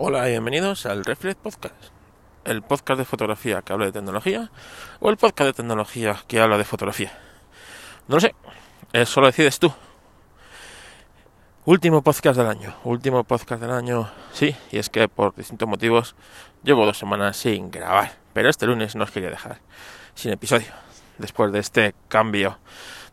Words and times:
Hola 0.00 0.28
y 0.28 0.30
bienvenidos 0.30 0.86
al 0.86 1.04
Reflex 1.04 1.34
Podcast, 1.34 1.74
el 2.44 2.62
podcast 2.62 3.00
de 3.00 3.04
fotografía 3.04 3.62
que 3.62 3.72
habla 3.72 3.86
de 3.86 3.90
tecnología 3.90 4.48
o 5.00 5.10
el 5.10 5.16
podcast 5.16 5.48
de 5.48 5.52
tecnología 5.54 6.22
que 6.28 6.38
habla 6.38 6.56
de 6.56 6.62
fotografía. 6.62 7.18
No 8.06 8.14
lo 8.14 8.20
sé, 8.20 8.32
eso 8.92 9.20
lo 9.20 9.26
decides 9.26 9.58
tú. 9.58 9.72
Último 11.64 12.02
podcast 12.02 12.38
del 12.38 12.46
año, 12.46 12.76
último 12.84 13.24
podcast 13.24 13.60
del 13.60 13.72
año, 13.72 14.08
sí, 14.32 14.54
y 14.70 14.78
es 14.78 14.88
que 14.88 15.08
por 15.08 15.34
distintos 15.34 15.68
motivos 15.68 16.14
llevo 16.62 16.86
dos 16.86 16.96
semanas 16.96 17.36
sin 17.36 17.72
grabar, 17.72 18.12
pero 18.32 18.50
este 18.50 18.66
lunes 18.66 18.94
no 18.94 19.02
os 19.02 19.10
quería 19.10 19.30
dejar 19.30 19.58
sin 20.14 20.30
episodio, 20.30 20.68
después 21.18 21.50
de 21.50 21.58
este 21.58 21.96
cambio 22.06 22.60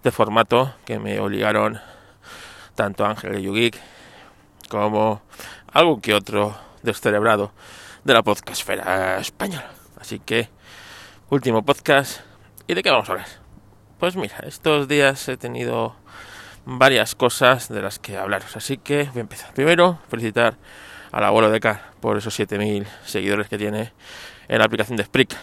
de 0.04 0.12
formato 0.12 0.76
que 0.86 1.00
me 1.00 1.20
obligaron 1.20 1.82
tanto 2.76 3.08
Ángel 3.08 3.40
y 3.40 3.42
Yugik 3.42 3.76
como 4.70 5.24
algo 5.74 6.00
que 6.00 6.14
otro 6.14 6.56
descerebrado 6.86 7.52
de 8.04 8.14
la 8.14 8.24
podcastfera 8.24 9.18
española. 9.18 9.72
Así 10.00 10.20
que, 10.20 10.50
último 11.30 11.66
podcast. 11.66 12.22
¿Y 12.68 12.76
de 12.76 12.84
qué 12.84 12.92
vamos 12.92 13.10
a 13.10 13.14
hablar? 13.14 13.28
Pues 14.00 14.16
mira, 14.16 14.38
estos 14.44 14.88
días 14.88 15.28
he 15.28 15.38
tenido 15.38 15.96
varias 16.66 17.16
cosas 17.16 17.70
de 17.70 17.82
las 17.82 18.00
que 18.00 18.18
hablaros. 18.18 18.56
Así 18.56 18.78
que 18.78 19.06
voy 19.06 19.18
a 19.18 19.22
empezar. 19.22 19.54
Primero, 19.54 20.00
felicitar 20.10 20.58
al 21.12 21.24
abuelo 21.24 21.50
de 21.50 21.60
Car 21.60 21.92
por 22.00 22.18
esos 22.18 22.34
7000 22.36 22.86
seguidores 23.04 23.48
que 23.48 23.58
tiene 23.58 23.94
en 24.48 24.60
la 24.60 24.66
aplicación 24.66 24.98
de 24.98 25.06
Spreaker. 25.06 25.40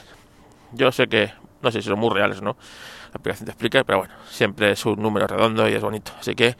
Yo 0.73 0.93
sé 0.93 1.09
que, 1.09 1.33
no 1.61 1.71
sé 1.71 1.83
si 1.83 1.89
son 1.89 1.99
muy 1.99 2.11
reales 2.11 2.41
no, 2.41 2.57
la 3.13 3.19
aplicación 3.19 3.47
de 3.47 3.53
Spreaker, 3.53 3.85
pero 3.85 3.99
bueno, 3.99 4.15
siempre 4.31 4.71
es 4.71 4.87
un 4.87 5.03
número 5.03 5.27
redondo 5.27 5.69
y 5.69 5.73
es 5.73 5.83
bonito. 5.83 6.13
Así 6.19 6.35
que, 6.35 6.57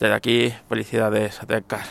desde 0.00 0.14
aquí, 0.14 0.54
felicidades 0.68 1.40
a 1.42 1.46
Car. 1.62 1.84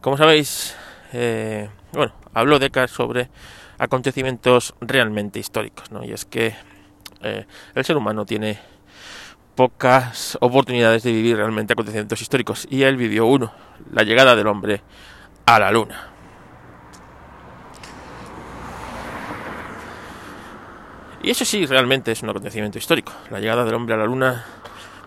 Como 0.00 0.16
sabéis, 0.16 0.76
eh, 1.12 1.68
bueno, 1.92 2.12
habló 2.34 2.58
Descartes 2.58 2.94
sobre 2.94 3.28
acontecimientos 3.78 4.74
realmente 4.80 5.38
históricos, 5.38 5.90
¿no? 5.90 6.04
Y 6.04 6.12
es 6.12 6.24
que 6.24 6.54
eh, 7.22 7.46
el 7.74 7.84
ser 7.84 7.96
humano 7.96 8.24
tiene 8.26 8.58
pocas 9.54 10.38
oportunidades 10.40 11.02
de 11.02 11.12
vivir 11.12 11.36
realmente 11.36 11.72
acontecimientos 11.72 12.20
históricos 12.20 12.66
y 12.70 12.82
él 12.82 12.96
vivió 12.96 13.26
uno, 13.26 13.52
la 13.90 14.02
llegada 14.02 14.36
del 14.36 14.46
hombre 14.46 14.82
a 15.46 15.58
la 15.58 15.70
luna. 15.70 16.08
Y 21.22 21.30
eso 21.30 21.44
sí 21.44 21.66
realmente 21.66 22.12
es 22.12 22.22
un 22.22 22.30
acontecimiento 22.30 22.78
histórico. 22.78 23.12
La 23.30 23.40
llegada 23.40 23.64
del 23.64 23.74
hombre 23.74 23.94
a 23.94 23.98
la 23.98 24.06
luna 24.06 24.44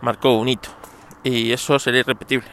marcó 0.01 0.37
un 0.37 0.49
hito 0.49 0.69
y 1.23 1.51
eso 1.51 1.79
sería 1.79 2.01
irrepetible. 2.01 2.47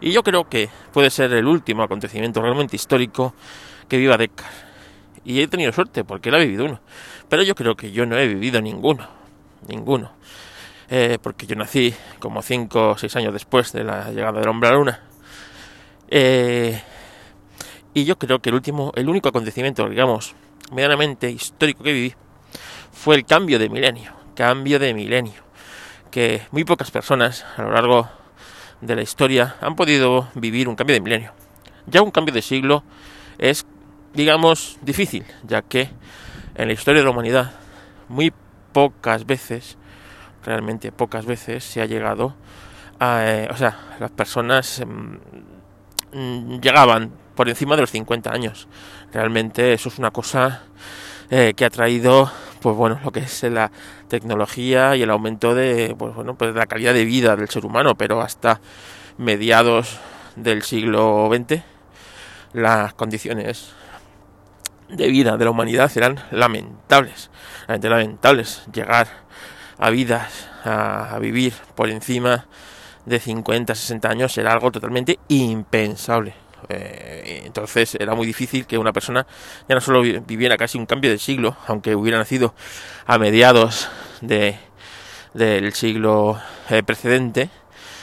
Y 0.00 0.12
yo 0.12 0.22
creo 0.22 0.48
que 0.48 0.68
puede 0.92 1.10
ser 1.10 1.32
el 1.32 1.46
último 1.46 1.82
acontecimiento 1.82 2.42
realmente 2.42 2.76
histórico 2.76 3.34
que 3.88 3.96
viva 3.96 4.16
Deckard. 4.16 4.50
Y 5.24 5.40
he 5.40 5.48
tenido 5.48 5.72
suerte 5.72 6.04
porque 6.04 6.28
él 6.28 6.34
ha 6.34 6.38
vivido 6.38 6.66
uno. 6.66 6.80
Pero 7.28 7.42
yo 7.42 7.54
creo 7.54 7.76
que 7.76 7.90
yo 7.90 8.06
no 8.06 8.16
he 8.16 8.28
vivido 8.28 8.60
ninguno. 8.60 9.08
Ninguno. 9.66 10.12
Eh, 10.88 11.18
porque 11.20 11.46
yo 11.46 11.56
nací 11.56 11.94
como 12.20 12.42
5 12.42 12.90
o 12.90 12.98
6 12.98 13.16
años 13.16 13.32
después 13.32 13.72
de 13.72 13.82
la 13.82 14.10
llegada 14.10 14.38
del 14.38 14.48
hombre 14.48 14.68
a 14.68 14.72
la 14.72 14.78
luna. 14.78 15.00
Eh, 16.08 16.80
y 17.92 18.04
yo 18.04 18.18
creo 18.18 18.38
que 18.40 18.50
el 18.50 18.54
último, 18.54 18.92
el 18.94 19.08
único 19.08 19.28
acontecimiento, 19.28 19.88
digamos, 19.88 20.36
medianamente 20.70 21.30
histórico 21.30 21.82
que 21.82 21.92
viví 21.92 22.14
fue 22.92 23.16
el 23.16 23.24
cambio 23.24 23.58
de 23.58 23.68
milenio. 23.68 24.12
Cambio 24.36 24.78
de 24.78 24.94
milenio. 24.94 25.42
Que 26.10 26.42
muy 26.52 26.64
pocas 26.64 26.90
personas 26.90 27.44
a 27.56 27.62
lo 27.62 27.72
largo 27.72 28.08
de 28.80 28.96
la 28.96 29.02
historia 29.02 29.56
han 29.60 29.76
podido 29.76 30.28
vivir 30.34 30.68
un 30.68 30.76
cambio 30.76 30.94
de 30.94 31.00
milenio. 31.00 31.32
Ya 31.86 32.02
un 32.02 32.10
cambio 32.10 32.34
de 32.34 32.42
siglo 32.42 32.82
es, 33.38 33.66
digamos, 34.14 34.78
difícil, 34.82 35.24
ya 35.44 35.62
que 35.62 35.90
en 36.54 36.68
la 36.68 36.74
historia 36.74 37.00
de 37.00 37.04
la 37.04 37.10
humanidad 37.10 37.52
muy 38.08 38.32
pocas 38.72 39.26
veces, 39.26 39.76
realmente 40.44 40.92
pocas 40.92 41.26
veces, 41.26 41.64
se 41.64 41.80
ha 41.80 41.86
llegado 41.86 42.34
a... 42.98 43.22
Eh, 43.24 43.48
o 43.50 43.56
sea, 43.56 43.96
las 44.00 44.10
personas 44.10 44.80
em, 44.80 45.18
llegaban 46.60 47.12
por 47.34 47.48
encima 47.48 47.76
de 47.76 47.82
los 47.82 47.90
50 47.90 48.32
años. 48.32 48.68
Realmente 49.12 49.72
eso 49.72 49.88
es 49.88 49.98
una 49.98 50.10
cosa 50.10 50.62
eh, 51.30 51.54
que 51.56 51.64
ha 51.64 51.70
traído 51.70 52.30
pues 52.66 52.76
bueno 52.76 52.98
lo 53.04 53.12
que 53.12 53.20
es 53.20 53.44
la 53.44 53.70
tecnología 54.08 54.96
y 54.96 55.02
el 55.02 55.10
aumento 55.10 55.54
de 55.54 55.94
pues 55.96 56.12
bueno 56.16 56.34
pues 56.34 56.52
la 56.52 56.66
calidad 56.66 56.94
de 56.94 57.04
vida 57.04 57.36
del 57.36 57.48
ser 57.48 57.64
humano 57.64 57.94
pero 57.94 58.20
hasta 58.20 58.60
mediados 59.18 60.00
del 60.34 60.64
siglo 60.64 61.30
XX 61.32 61.62
las 62.54 62.92
condiciones 62.94 63.72
de 64.88 65.06
vida 65.06 65.36
de 65.36 65.44
la 65.44 65.52
humanidad 65.52 65.92
eran 65.94 66.18
lamentables 66.32 67.30
lamentables. 67.68 68.64
Llegar 68.72 69.06
a 69.78 69.90
vidas 69.90 70.48
a, 70.64 71.14
a 71.14 71.20
vivir 71.20 71.52
por 71.76 71.88
encima 71.88 72.46
de 73.04 73.20
50 73.20 73.76
60 73.76 74.08
años 74.08 74.38
era 74.38 74.52
algo 74.52 74.72
totalmente 74.72 75.20
impensable 75.28 76.45
eh, 76.68 77.42
entonces 77.44 77.96
era 77.98 78.14
muy 78.14 78.26
difícil 78.26 78.66
que 78.66 78.78
una 78.78 78.92
persona 78.92 79.26
ya 79.68 79.74
no 79.74 79.80
solo 79.80 80.02
viviera 80.02 80.56
casi 80.56 80.78
un 80.78 80.86
cambio 80.86 81.10
de 81.10 81.18
siglo, 81.18 81.56
aunque 81.66 81.94
hubiera 81.94 82.18
nacido 82.18 82.54
a 83.06 83.18
mediados 83.18 83.88
de, 84.20 84.58
del 85.34 85.72
siglo 85.74 86.40
eh, 86.70 86.82
precedente, 86.82 87.50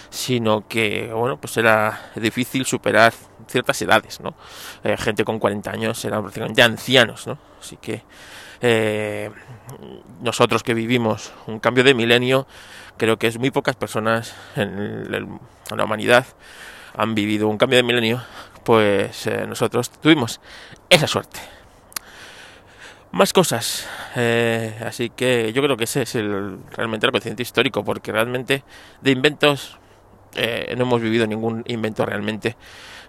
sino 0.10 0.68
que 0.68 1.12
bueno 1.14 1.38
pues 1.38 1.58
era 1.58 2.12
difícil 2.16 2.66
superar 2.66 3.14
ciertas 3.48 3.82
edades, 3.82 4.22
¿no? 4.22 4.36
Eh, 4.84 4.96
gente 4.98 5.26
con 5.26 5.40
40 5.40 5.72
años 5.72 6.06
eran 6.06 6.22
prácticamente 6.22 6.62
ancianos, 6.62 7.28
¿no? 7.28 7.38
Así 7.60 7.78
que 7.78 8.04
nosotros 10.22 10.64
que 10.64 10.74
vivimos 10.74 11.34
un 11.48 11.60
cambio 11.60 11.84
de 11.84 11.94
milenio, 11.94 12.48
creo 12.96 13.18
que 13.18 13.28
es 13.28 13.38
muy 13.38 13.52
pocas 13.52 13.76
personas 13.76 14.34
en 14.56 15.12
la 15.12 15.84
humanidad 15.84 16.26
han 16.96 17.16
vivido 17.16 17.48
un 17.48 17.58
cambio 17.58 17.78
de 17.78 17.84
milenio 17.84 18.22
pues 18.64 19.28
eh, 19.28 19.46
nosotros 19.48 19.92
tuvimos 19.92 20.40
esa 20.90 21.08
suerte. 21.08 21.40
Más 23.12 23.32
cosas, 23.32 23.88
eh, 24.16 24.76
así 24.84 25.12
que 25.12 25.54
yo 25.54 25.62
creo 25.62 25.78
que 25.78 25.84
ese 25.84 26.02
es 26.02 26.16
el, 26.16 26.58
realmente 26.72 27.06
el 27.06 27.10
acontecimiento 27.10 27.44
histórico, 27.44 27.84
porque 27.84 28.12
realmente 28.12 28.64
de 29.02 29.12
inventos 29.12 29.78
eh, 30.34 30.74
no 30.76 30.84
hemos 30.84 31.02
vivido 31.02 31.28
ningún 31.28 31.64
invento 31.68 32.06
realmente, 32.06 32.58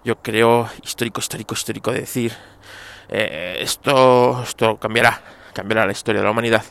yo 0.03 0.21
creo, 0.21 0.69
histórico, 0.83 1.19
histórico, 1.21 1.55
histórico, 1.55 1.91
de 1.91 2.01
decir, 2.01 2.33
esto, 3.07 4.43
esto 4.43 4.77
cambiará, 4.77 5.21
cambiará 5.53 5.85
la 5.85 5.91
historia 5.91 6.21
de 6.21 6.25
la 6.25 6.31
humanidad. 6.31 6.63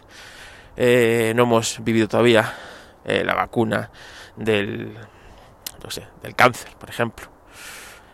no 0.77 1.43
hemos 1.43 1.83
vivido 1.83 2.07
todavía 2.07 2.55
la 3.05 3.35
vacuna 3.35 3.91
del, 4.37 4.97
no 5.85 5.91
sé, 5.91 6.07
del 6.23 6.35
cáncer, 6.35 6.71
por 6.79 6.89
ejemplo. 6.89 7.27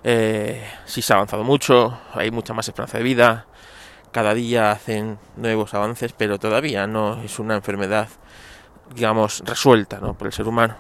Eh, 0.03 0.66
sí 0.86 1.03
se 1.03 1.12
ha 1.12 1.16
avanzado 1.16 1.44
mucho, 1.44 1.98
hay 2.14 2.31
mucha 2.31 2.53
más 2.53 2.66
esperanza 2.69 2.98
de 2.98 3.04
vida, 3.04 3.47
cada 4.12 4.34
día 4.34 4.72
hacen 4.72 5.19
nuevos 5.36 5.72
avances, 5.75 6.12
pero 6.12 6.38
todavía 6.38 6.86
no 6.86 7.22
es 7.22 7.38
una 7.38 7.54
enfermedad, 7.54 8.09
digamos, 8.94 9.42
resuelta 9.47 10.00
¿no? 10.00 10.14
por 10.14 10.26
el 10.26 10.32
ser 10.32 10.48
humano. 10.48 10.76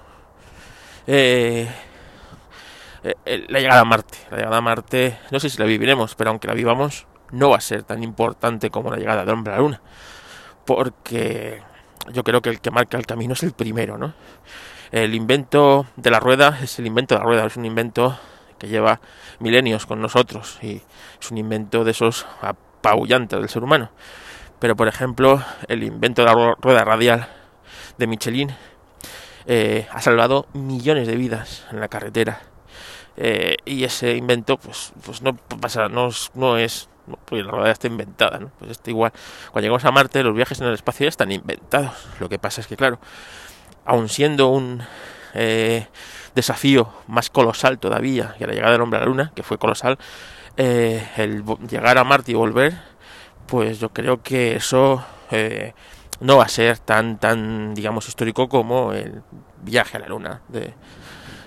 Eh, 1.06 1.68
eh, 3.04 3.46
la 3.48 3.60
llegada 3.60 3.80
a 3.80 3.84
Marte, 3.84 4.18
la 4.30 4.38
llegada 4.38 4.56
a 4.56 4.60
Marte, 4.60 5.18
no 5.30 5.38
sé 5.38 5.48
si 5.48 5.58
la 5.58 5.64
viviremos, 5.64 6.14
pero 6.16 6.30
aunque 6.30 6.48
la 6.48 6.54
vivamos, 6.54 7.06
no 7.30 7.50
va 7.50 7.56
a 7.56 7.60
ser 7.60 7.84
tan 7.84 8.02
importante 8.02 8.70
como 8.70 8.90
la 8.90 8.96
llegada 8.96 9.24
del 9.24 9.34
hombre 9.34 9.52
a 9.52 9.56
la 9.56 9.62
Luna, 9.62 9.80
porque 10.64 11.62
yo 12.12 12.24
creo 12.24 12.42
que 12.42 12.50
el 12.50 12.60
que 12.60 12.70
marca 12.72 12.98
el 12.98 13.06
camino 13.06 13.34
es 13.34 13.42
el 13.44 13.52
primero, 13.52 13.96
¿no? 13.96 14.12
El 14.92 15.14
invento 15.14 15.86
de 15.96 16.10
la 16.10 16.18
rueda 16.18 16.58
es 16.62 16.78
el 16.78 16.86
invento 16.86 17.14
de 17.14 17.20
la 17.20 17.24
rueda, 17.24 17.46
es 17.46 17.56
un 17.56 17.64
invento 17.64 18.18
que 18.58 18.68
lleva 18.68 19.00
milenios 19.38 19.86
con 19.86 20.00
nosotros 20.00 20.58
y 20.62 20.82
es 21.20 21.30
un 21.30 21.38
invento 21.38 21.84
de 21.84 21.92
esos 21.92 22.26
apabullantes 22.42 23.38
del 23.38 23.48
ser 23.48 23.62
humano. 23.62 23.90
Pero 24.58 24.74
por 24.76 24.88
ejemplo, 24.88 25.42
el 25.68 25.84
invento 25.84 26.22
de 26.22 26.26
la 26.26 26.54
rueda 26.60 26.84
radial 26.84 27.28
de 27.98 28.06
Michelin 28.06 28.50
eh, 29.46 29.86
ha 29.90 30.00
salvado 30.00 30.46
millones 30.52 31.06
de 31.06 31.16
vidas 31.16 31.66
en 31.70 31.80
la 31.80 31.88
carretera. 31.88 32.40
Eh, 33.16 33.56
y 33.64 33.84
ese 33.84 34.16
invento, 34.16 34.56
pues, 34.58 34.92
pues 35.04 35.22
no 35.22 35.36
pasa, 35.36 35.88
no, 35.88 36.08
es 36.56 36.88
porque 37.24 37.42
la 37.42 37.50
rueda 37.50 37.70
está 37.70 37.86
inventada, 37.86 38.38
¿no? 38.38 38.50
Pues 38.58 38.72
está 38.72 38.90
igual. 38.90 39.12
Cuando 39.50 39.62
llegamos 39.62 39.84
a 39.84 39.90
Marte, 39.90 40.22
los 40.22 40.34
viajes 40.34 40.60
en 40.60 40.66
el 40.68 40.74
espacio 40.74 41.04
ya 41.04 41.08
están 41.08 41.32
inventados. 41.32 41.92
Lo 42.18 42.28
que 42.28 42.38
pasa 42.38 42.60
es 42.60 42.66
que, 42.66 42.76
claro, 42.76 42.98
aun 43.90 44.08
siendo 44.08 44.48
un 44.48 44.80
eh, 45.34 45.88
desafío 46.36 46.92
más 47.08 47.28
colosal 47.28 47.80
todavía 47.80 48.36
que 48.38 48.46
la 48.46 48.52
llegada 48.52 48.70
del 48.70 48.82
hombre 48.82 48.98
a 48.98 49.00
la 49.00 49.06
luna, 49.06 49.32
que 49.34 49.42
fue 49.42 49.58
colosal, 49.58 49.98
eh, 50.56 51.04
el 51.16 51.42
llegar 51.68 51.98
a 51.98 52.04
Marte 52.04 52.30
y 52.30 52.34
volver, 52.36 52.72
pues 53.48 53.80
yo 53.80 53.88
creo 53.88 54.22
que 54.22 54.54
eso 54.54 55.04
eh, 55.32 55.74
no 56.20 56.36
va 56.36 56.44
a 56.44 56.48
ser 56.48 56.78
tan, 56.78 57.18
tan, 57.18 57.74
digamos, 57.74 58.06
histórico 58.06 58.48
como 58.48 58.92
el 58.92 59.22
viaje 59.60 59.96
a 59.96 60.00
la 60.00 60.06
luna 60.06 60.40
de, 60.46 60.72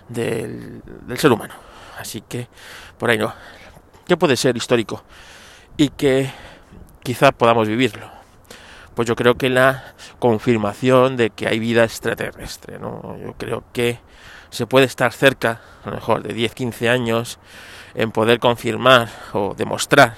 del, 0.09 0.81
del 1.07 1.17
ser 1.17 1.31
humano. 1.31 1.53
Así 1.97 2.19
que 2.27 2.49
por 2.97 3.09
ahí 3.09 3.17
no. 3.17 3.33
que 4.05 4.17
puede 4.17 4.35
ser 4.35 4.57
histórico 4.57 5.01
y 5.77 5.87
que 5.89 6.29
quizá 7.03 7.31
podamos 7.31 7.69
vivirlo. 7.69 8.22
Pues 8.95 9.07
yo 9.07 9.15
creo 9.15 9.35
que 9.35 9.49
la 9.49 9.93
confirmación 10.19 11.17
de 11.17 11.29
que 11.31 11.47
hay 11.47 11.59
vida 11.59 11.83
extraterrestre, 11.83 12.79
¿no? 12.79 13.17
Yo 13.17 13.33
creo 13.37 13.63
que 13.73 13.99
se 14.49 14.67
puede 14.67 14.85
estar 14.85 15.11
cerca, 15.13 15.61
a 15.83 15.89
lo 15.89 15.95
mejor 15.95 16.21
de 16.21 16.35
10-15 16.35 16.89
años, 16.89 17.39
en 17.95 18.11
poder 18.11 18.39
confirmar 18.39 19.09
o 19.33 19.55
demostrar 19.55 20.15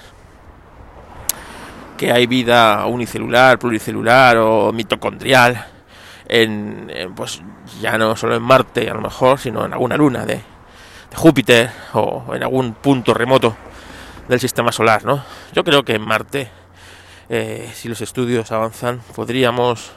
que 1.96 2.12
hay 2.12 2.26
vida 2.26 2.84
unicelular, 2.86 3.58
pluricelular 3.58 4.36
o 4.36 4.72
mitocondrial 4.72 5.66
en, 6.28 6.90
pues 7.14 7.42
ya 7.80 7.96
no 7.96 8.16
solo 8.16 8.36
en 8.36 8.42
Marte 8.42 8.90
a 8.90 8.94
lo 8.94 9.00
mejor, 9.00 9.38
sino 9.38 9.64
en 9.64 9.72
alguna 9.72 9.96
luna 9.96 10.26
de, 10.26 10.42
Júpiter 11.14 11.70
o 11.94 12.34
en 12.34 12.42
algún 12.42 12.74
punto 12.74 13.14
remoto 13.14 13.56
del 14.28 14.38
sistema 14.38 14.70
solar, 14.70 15.04
¿no? 15.04 15.24
Yo 15.54 15.64
creo 15.64 15.82
que 15.82 15.94
en 15.94 16.02
Marte, 16.02 16.50
eh, 17.28 17.70
si 17.74 17.88
los 17.88 18.00
estudios 18.00 18.52
avanzan, 18.52 19.00
podríamos 19.14 19.92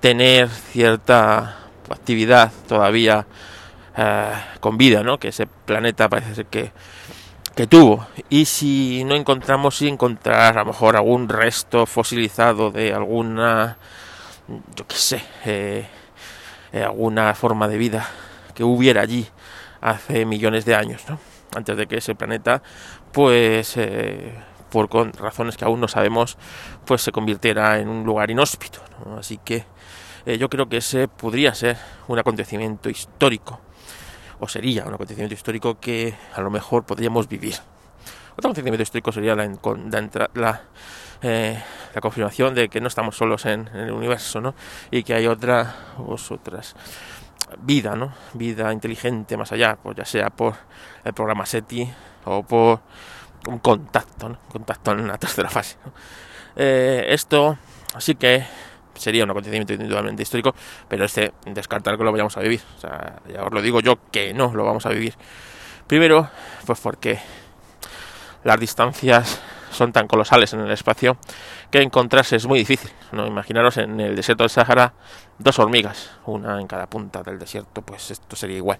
tener 0.00 0.48
cierta 0.48 1.58
actividad 1.90 2.52
todavía 2.68 3.26
eh, 3.96 4.32
con 4.60 4.78
vida, 4.78 5.02
¿no? 5.02 5.18
Que 5.18 5.28
ese 5.28 5.46
planeta 5.46 6.08
parece 6.08 6.34
ser 6.34 6.46
que 6.46 6.72
que 7.58 7.66
tuvo. 7.66 8.06
Y 8.28 8.44
si 8.44 9.02
no 9.02 9.16
encontramos, 9.16 9.78
si 9.78 9.88
encontrar 9.88 10.56
a 10.56 10.60
lo 10.60 10.66
mejor 10.66 10.94
algún 10.94 11.28
resto 11.28 11.86
fosilizado 11.86 12.70
de 12.70 12.94
alguna, 12.94 13.78
yo 14.76 14.86
qué 14.86 14.94
sé, 14.94 15.24
eh, 15.44 15.84
alguna 16.72 17.34
forma 17.34 17.66
de 17.66 17.76
vida 17.76 18.08
que 18.54 18.62
hubiera 18.62 19.02
allí 19.02 19.26
hace 19.80 20.24
millones 20.24 20.66
de 20.66 20.76
años, 20.76 21.02
¿no? 21.08 21.18
Antes 21.52 21.76
de 21.76 21.88
que 21.88 21.96
ese 21.96 22.14
planeta, 22.14 22.62
pues, 23.10 23.76
eh, 24.68 24.86
por 24.88 25.20
razones 25.20 25.56
que 25.56 25.64
aún 25.64 25.80
no 25.80 25.88
sabemos, 25.88 26.38
pues 26.84 27.02
se 27.02 27.12
convirtiera 27.12 27.78
en 27.78 27.88
un 27.88 28.04
lugar 28.04 28.30
inhóspito. 28.30 28.80
Así 29.18 29.38
que 29.38 29.64
yo 30.38 30.50
creo 30.50 30.68
que 30.68 30.78
ese 30.78 31.08
podría 31.08 31.54
ser 31.54 31.78
un 32.06 32.18
acontecimiento 32.18 32.90
histórico 32.90 33.60
o 34.40 34.48
sería 34.48 34.84
un 34.84 34.94
acontecimiento 34.94 35.34
histórico 35.34 35.78
que 35.80 36.14
a 36.34 36.40
lo 36.40 36.50
mejor 36.50 36.84
podríamos 36.84 37.28
vivir. 37.28 37.54
Otro 38.32 38.50
acontecimiento 38.50 38.82
histórico 38.82 39.10
sería 39.10 39.34
la, 39.34 40.62
eh, 41.22 41.62
confirmación 42.00 42.54
de 42.54 42.68
que 42.68 42.80
no 42.80 42.86
estamos 42.86 43.16
solos 43.16 43.46
en, 43.46 43.66
el 43.68 43.90
universo, 43.90 44.40
¿no? 44.40 44.54
Y 44.90 45.02
que 45.02 45.14
hay 45.14 45.26
otra, 45.26 45.74
pues, 45.96 46.30
otras 46.30 46.76
vida, 47.60 47.96
¿no? 47.96 48.12
Vida 48.34 48.72
inteligente 48.72 49.36
más 49.36 49.50
allá, 49.50 49.76
pues 49.82 49.96
ya 49.96 50.04
sea 50.04 50.30
por 50.30 50.54
el 51.04 51.12
programa 51.14 51.46
SETI 51.46 51.90
o 52.26 52.44
por 52.44 52.80
un 53.46 53.58
contacto, 53.58 54.28
¿no? 54.28 54.38
contacto 54.48 54.92
en 54.92 55.06
la 55.06 55.18
tercera 55.18 55.48
fase. 55.48 55.76
Eh, 56.56 57.06
esto 57.08 57.58
así 57.94 58.14
que 58.14 58.44
sería 58.94 59.24
un 59.24 59.30
acontecimiento 59.30 59.72
indudablemente 59.72 60.22
histórico, 60.22 60.54
pero 60.88 61.04
este 61.04 61.32
descartar 61.46 61.96
que 61.96 62.04
lo 62.04 62.12
vayamos 62.12 62.36
a 62.36 62.40
vivir. 62.40 62.60
O 62.76 62.80
sea, 62.80 63.20
ya 63.32 63.44
os 63.44 63.52
lo 63.52 63.62
digo 63.62 63.80
yo 63.80 63.98
que 64.10 64.34
no 64.34 64.52
lo 64.52 64.64
vamos 64.64 64.86
a 64.86 64.90
vivir. 64.90 65.14
Primero, 65.86 66.28
pues 66.66 66.80
porque 66.80 67.18
las 68.44 68.58
distancias 68.60 69.40
son 69.70 69.92
tan 69.92 70.06
colosales 70.06 70.52
en 70.52 70.60
el 70.60 70.70
espacio 70.70 71.16
que 71.70 71.82
encontrarse 71.82 72.36
es 72.36 72.46
muy 72.46 72.58
difícil. 72.58 72.90
¿no? 73.12 73.26
Imaginaros 73.26 73.76
en 73.78 74.00
el 74.00 74.16
desierto 74.16 74.44
del 74.44 74.50
Sahara 74.50 74.94
dos 75.38 75.58
hormigas, 75.58 76.10
una 76.26 76.60
en 76.60 76.66
cada 76.66 76.86
punta 76.86 77.22
del 77.22 77.38
desierto, 77.38 77.82
pues 77.82 78.10
esto 78.10 78.36
sería 78.36 78.56
igual. 78.56 78.78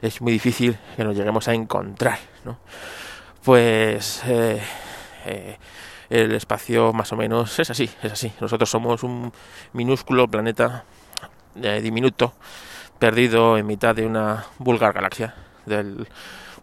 Es 0.00 0.20
muy 0.20 0.32
difícil 0.32 0.78
que 0.96 1.04
nos 1.04 1.16
lleguemos 1.16 1.46
a 1.48 1.54
encontrar. 1.54 2.18
¿no? 2.44 2.58
Pues 3.44 4.22
eh, 4.26 4.60
eh, 5.26 5.56
el 6.10 6.32
espacio 6.32 6.92
más 6.92 7.12
o 7.12 7.16
menos 7.16 7.58
es 7.58 7.70
así, 7.70 7.88
es 8.02 8.12
así. 8.12 8.32
Nosotros 8.40 8.68
somos 8.68 9.02
un 9.02 9.32
minúsculo 9.72 10.28
planeta 10.28 10.84
eh, 11.56 11.80
diminuto 11.80 12.34
perdido 12.98 13.56
en 13.56 13.66
mitad 13.66 13.94
de 13.94 14.06
una 14.06 14.44
vulgar 14.58 14.92
galaxia 14.92 15.34
del 15.66 16.06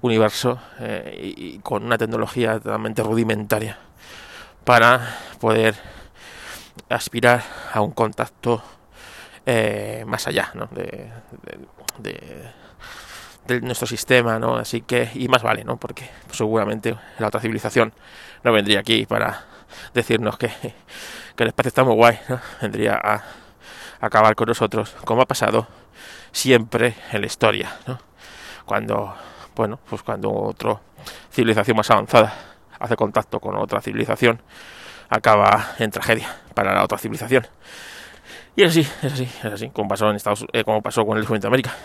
universo 0.01 0.59
eh, 0.79 1.33
y, 1.35 1.59
con 1.59 1.83
una 1.83 1.97
tecnología 1.97 2.59
totalmente 2.59 3.01
rudimentaria 3.03 3.77
para 4.63 5.17
poder 5.39 5.75
aspirar 6.89 7.43
a 7.73 7.81
un 7.81 7.91
contacto 7.91 8.61
eh, 9.45 10.03
más 10.05 10.27
allá 10.27 10.51
¿no? 10.53 10.67
de, 10.71 11.09
de, 11.97 12.51
nuestro 13.61 13.87
sistema, 13.87 14.39
¿no? 14.39 14.55
Así 14.55 14.81
que, 14.81 15.09
y 15.15 15.27
más 15.27 15.43
vale, 15.43 15.63
¿no? 15.63 15.77
Porque 15.77 16.09
seguramente 16.31 16.95
la 17.19 17.27
otra 17.27 17.39
civilización 17.39 17.93
no 18.43 18.51
vendría 18.51 18.79
aquí 18.79 19.05
para 19.05 19.45
decirnos 19.93 20.37
que, 20.37 20.51
el 21.37 21.47
espacio 21.47 21.67
está 21.67 21.83
muy 21.83 21.95
guay, 21.95 22.19
vendría 22.61 22.95
a, 22.95 23.23
acabar 23.99 24.35
con 24.35 24.47
nosotros, 24.47 24.95
como 25.05 25.21
ha 25.21 25.25
pasado 25.25 25.67
siempre 26.31 26.95
en 27.11 27.21
la 27.21 27.27
historia, 27.27 27.71
cuando, 28.65 29.15
bueno, 29.55 29.79
pues 29.89 30.03
cuando 30.03 30.31
otra 30.31 30.79
civilización 31.31 31.77
más 31.77 31.89
avanzada 31.89 32.33
hace 32.79 32.95
contacto 32.95 33.39
con 33.39 33.55
otra 33.55 33.81
civilización, 33.81 34.41
acaba 35.09 35.75
en 35.79 35.91
tragedia 35.91 36.27
para 36.53 36.73
la 36.73 36.83
otra 36.83 36.97
civilización. 36.97 37.47
Y 38.55 38.63
es 38.63 38.71
así, 38.71 38.81
es 39.03 39.13
así, 39.13 39.23
es 39.23 39.45
así, 39.45 39.69
como 39.69 39.87
pasó 39.87 40.09
en 40.09 40.15
Estados 40.15 40.45
eh, 40.51 40.63
como 40.63 40.81
pasó 40.81 41.05
con 41.05 41.17
el 41.17 41.21
descubrimiento 41.21 41.47
de 41.47 41.49
América. 41.49 41.75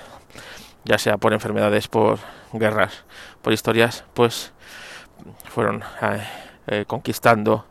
Ya 0.85 0.99
sea 0.99 1.17
por 1.17 1.33
enfermedades, 1.33 1.89
por 1.89 2.19
guerras, 2.53 3.05
por 3.41 3.53
historias, 3.53 4.05
pues 4.15 4.53
fueron 5.45 5.83
eh, 6.03 6.27
eh, 6.67 6.85
conquistando 6.87 7.67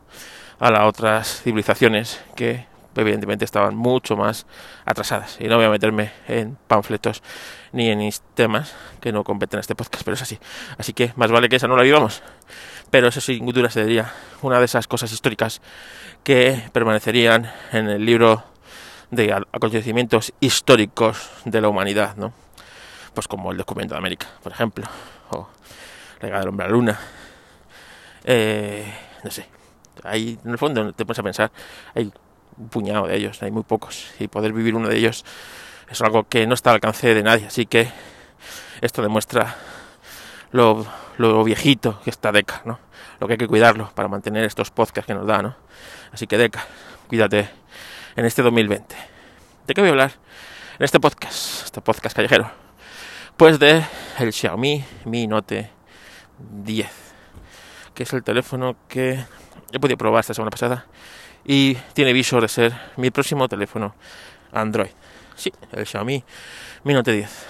a 0.58 0.70
las 0.70 0.82
otras 0.82 1.42
civilizaciones 1.42 2.22
que 2.36 2.66
evidentemente 2.96 3.44
estaban 3.44 3.74
mucho 3.74 4.16
más 4.16 4.46
atrasadas. 4.84 5.36
Y 5.40 5.48
no 5.48 5.56
voy 5.56 5.66
a 5.66 5.70
meterme 5.70 6.12
en 6.28 6.56
panfletos 6.66 7.22
ni 7.72 7.88
en 7.88 8.10
temas 8.34 8.74
que 9.00 9.12
no 9.12 9.24
competen 9.24 9.58
a 9.58 9.60
este 9.60 9.74
podcast, 9.74 10.04
pero 10.04 10.14
es 10.14 10.22
así. 10.22 10.38
Así 10.78 10.92
que 10.92 11.12
más 11.16 11.30
vale 11.30 11.48
que 11.48 11.56
esa 11.56 11.68
no 11.68 11.76
la 11.76 11.82
vivamos. 11.82 12.22
Pero 12.90 13.08
eso 13.08 13.20
sin 13.20 13.46
duda 13.46 13.70
sería 13.70 14.12
una 14.42 14.58
de 14.58 14.66
esas 14.66 14.86
cosas 14.86 15.12
históricas 15.12 15.62
que 16.22 16.62
permanecerían 16.72 17.50
en 17.72 17.88
el 17.88 18.04
libro 18.04 18.44
de 19.10 19.32
acontecimientos 19.32 20.32
históricos 20.40 21.30
de 21.44 21.60
la 21.60 21.68
humanidad, 21.68 22.16
¿no? 22.16 22.32
Pues 23.14 23.28
como 23.28 23.52
el 23.52 23.58
documento 23.58 23.94
de 23.94 23.98
América, 23.98 24.26
por 24.42 24.52
ejemplo, 24.52 24.86
o 25.30 25.48
la 26.20 26.26
llegada 26.26 26.40
del 26.40 26.48
hombre 26.48 26.64
a 26.64 26.68
la 26.68 26.72
luna, 26.72 27.00
eh, 28.24 28.92
no 29.22 29.30
sé, 29.30 29.46
ahí 30.04 30.38
en 30.44 30.50
el 30.50 30.58
fondo 30.58 30.92
te 30.92 31.04
pones 31.04 31.18
a 31.18 31.22
pensar, 31.22 31.52
hay 31.94 32.12
un 32.56 32.68
puñado 32.68 33.06
de 33.06 33.16
ellos, 33.16 33.42
hay 33.42 33.50
muy 33.50 33.62
pocos, 33.62 34.12
y 34.18 34.28
poder 34.28 34.52
vivir 34.52 34.74
uno 34.74 34.88
de 34.88 34.96
ellos 34.96 35.24
es 35.90 36.00
algo 36.00 36.26
que 36.26 36.46
no 36.46 36.54
está 36.54 36.70
al 36.70 36.76
alcance 36.76 37.12
de 37.12 37.22
nadie, 37.22 37.46
así 37.46 37.66
que 37.66 37.88
esto 38.80 39.02
demuestra 39.02 39.56
lo, 40.50 40.86
lo 41.18 41.44
viejito 41.44 42.00
que 42.02 42.10
está 42.10 42.32
Deca, 42.32 42.62
¿no? 42.64 42.78
Lo 43.20 43.26
que 43.26 43.34
hay 43.34 43.38
que 43.38 43.48
cuidarlo 43.48 43.90
para 43.94 44.08
mantener 44.08 44.44
estos 44.44 44.70
podcasts 44.70 45.06
que 45.06 45.14
nos 45.14 45.26
da, 45.26 45.42
¿no? 45.42 45.54
Así 46.12 46.26
que 46.26 46.38
Deca, 46.38 46.64
cuídate 47.08 47.48
en 48.16 48.24
este 48.24 48.42
2020. 48.42 48.96
¿De 49.66 49.74
qué 49.74 49.80
voy 49.80 49.88
a 49.88 49.92
hablar 49.92 50.12
en 50.78 50.84
este 50.84 50.98
podcast, 50.98 51.64
este 51.64 51.80
podcast 51.80 52.16
callejero? 52.16 52.61
Pues 53.36 53.58
de 53.58 53.84
el 54.18 54.32
Xiaomi 54.32 54.84
Mi 55.04 55.26
Note 55.26 55.70
10 56.38 57.02
que 57.94 58.02
es 58.04 58.12
el 58.12 58.22
teléfono 58.22 58.76
que 58.88 59.24
he 59.72 59.80
podido 59.80 59.98
probar 59.98 60.20
esta 60.20 60.34
semana 60.34 60.50
pasada 60.50 60.86
y 61.44 61.74
tiene 61.94 62.12
visor 62.12 62.42
de 62.42 62.48
ser 62.48 62.72
mi 62.96 63.10
próximo 63.10 63.48
teléfono 63.48 63.94
Android. 64.52 64.90
Sí, 65.34 65.52
el 65.72 65.86
Xiaomi 65.86 66.22
Mi 66.84 66.94
Note 66.94 67.12
10. 67.12 67.46